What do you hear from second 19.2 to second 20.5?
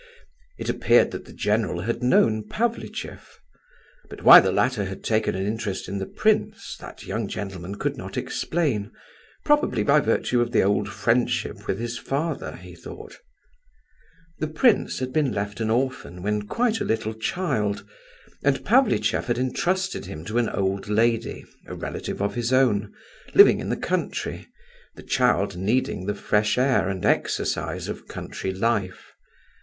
had entrusted him to an